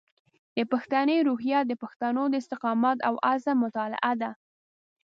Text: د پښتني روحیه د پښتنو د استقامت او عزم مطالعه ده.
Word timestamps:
د 0.57 0.57
پښتني 0.71 1.17
روحیه 1.27 1.59
د 1.65 1.71
پښتنو 1.83 2.23
د 2.29 2.33
استقامت 2.41 2.97
او 3.07 3.13
عزم 3.31 3.57
مطالعه 3.65 4.13
ده. 4.21 4.31